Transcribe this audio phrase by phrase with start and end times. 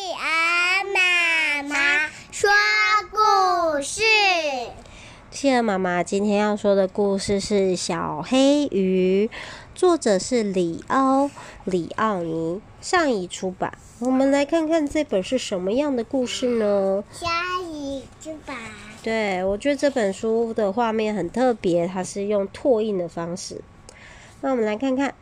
[0.00, 2.48] 企鹅妈妈说
[3.10, 4.00] 故事。
[5.30, 9.28] 企鹅妈妈今天要说的故事是《小黑鱼》，
[9.74, 11.26] 作者是里奥·
[11.66, 13.74] 里奥尼，上一出版。
[13.98, 17.04] 我们来看看这本是什么样的故事呢？
[17.12, 17.30] 上
[17.70, 18.56] 谊出版。
[19.02, 23.60] 对，我觉得这本书的画面很特别，它是用拓印的方式。
[24.40, 25.14] 那我们来看看，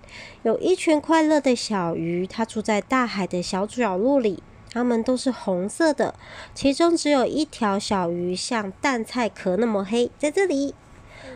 [0.44, 4.40] 有一群快乐的小鱼，它住在大海的小角落里，
[4.70, 6.14] 它们都是红色的，
[6.54, 10.74] 其中只有一条小鱼像蛋菜壳那么黑，在这里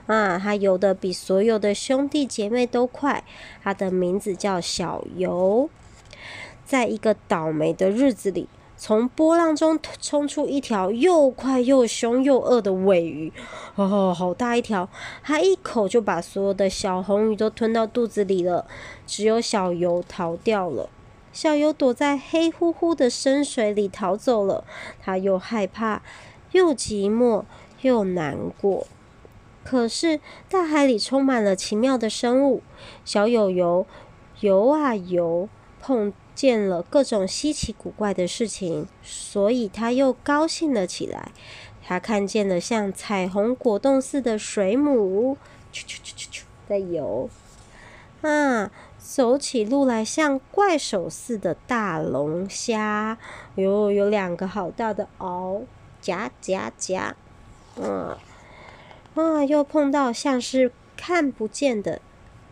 [0.06, 3.24] 啊，它游得比所有的兄弟姐妹都快，
[3.62, 5.68] 它的名字叫小游。
[6.64, 8.48] 在一个倒霉的日子里。
[8.74, 13.32] 从波浪中冲出一条又快又凶又饿的尾鱼，
[13.76, 14.88] 哦，好大一条！
[15.22, 18.66] 它一口就把所有的小红鱼都吞到肚子里了。
[19.06, 20.88] 只有小游逃掉了。
[21.32, 24.64] 小游躲在黑乎乎的深水里逃走了。
[25.00, 26.02] 他又害怕，
[26.52, 27.44] 又寂寞，
[27.80, 28.86] 又难过。
[29.64, 32.62] 可是大海里充满了奇妙的生物。
[33.04, 33.86] 小友游
[34.40, 35.48] 游啊游，
[35.80, 36.12] 碰。
[36.34, 41.30] 见了各种稀奇古怪的事情，所以他又高兴了起来。
[41.84, 45.36] 他看见了像彩虹果冻似的水母，
[45.70, 47.28] 啾啾啾啾啾在游。
[48.22, 53.18] 啊，走起路来像怪手似的大龙虾，
[53.56, 55.62] 哟，有两个好大的螯，
[56.00, 57.14] 夹夹夹。
[57.76, 58.16] 嗯，
[59.14, 62.00] 啊，又碰到像是看不见的。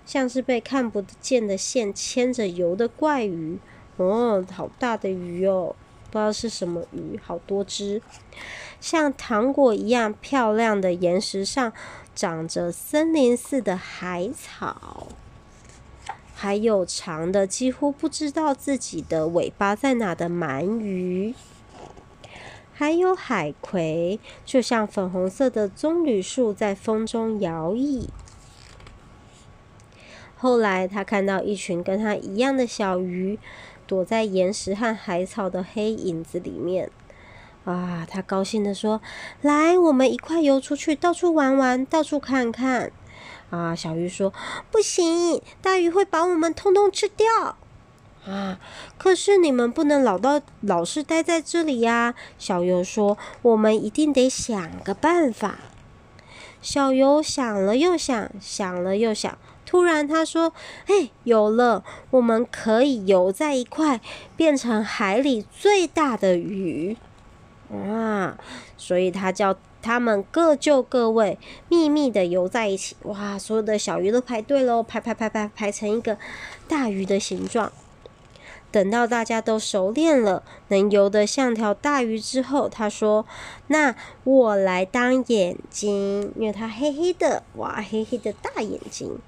[0.07, 3.61] 像是被看不见的线牵着游的怪鱼，
[3.97, 5.77] 哦，好大的鱼哦，
[6.11, 8.03] 不知道是什么鱼，好多只。
[8.81, 11.73] 像糖果一样漂亮的岩石上，
[12.13, 15.07] 长着森林似的海草，
[16.43, 21.35] 还有长的几乎不知道自己的尾巴在哪的鳗鱼，
[22.73, 28.09] 还有海葵，就像粉红色的棕榈树在风中摇曳。
[30.39, 33.39] 后来，他看到一群跟他一样的小鱼，
[33.87, 36.91] 躲在岩石和海草的黑影子里面。
[37.67, 39.03] 啊，他高兴地说
[39.43, 42.91] ：“来，我们一块游出去，到处玩玩，到处看看。”
[43.51, 44.33] 啊，小鱼说
[44.71, 47.57] ：“不行，大鱼会把我们通通吃掉。”
[48.27, 48.61] 啊，
[48.99, 52.15] 可是你们不能老到老是待在这里呀。
[52.39, 55.59] 小游说：“我们一定得想个办法。”
[56.63, 59.39] 小游想了又想，想了又想。
[59.65, 60.53] 突然，他说
[60.87, 61.83] ：“哎，有了！
[62.11, 64.01] 我们可以游在一块，
[64.37, 66.97] 变成海里最大的鱼。”
[67.71, 68.37] 哇！
[68.77, 72.97] 所以他叫他们各就各位，秘密的游在一起。
[73.03, 73.39] 哇！
[73.39, 76.19] 所有的小鱼都排队喽，排排排排排成一个
[76.69, 77.73] 大鱼的形状。
[78.73, 83.27] 等到大家都熟练了，能游得像条大鱼之后，他说
[83.67, 89.19] ：“那我来当眼睛，因为它黑黑的，哇，黑黑的大眼睛。”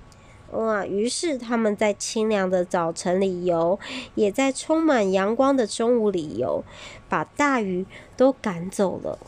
[0.53, 0.85] 哇！
[0.87, 3.81] 于是他们在清凉的早晨里游，
[4.15, 6.63] 也在充满阳光的中午里游，
[7.09, 7.85] 把大鱼
[8.17, 9.19] 都赶走了。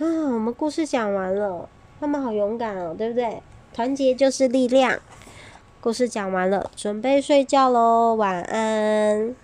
[0.00, 1.68] 啊，我们故事讲完了，
[2.00, 3.42] 他们好勇敢哦，对不对？
[3.74, 4.98] 团结就是力量。
[5.78, 9.36] 故事讲完了，准备睡觉喽，晚安。